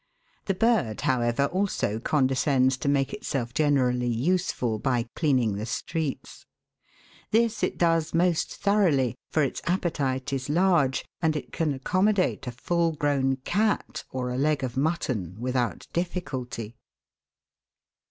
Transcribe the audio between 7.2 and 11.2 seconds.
This it does most thoroughly, for its appetite is large,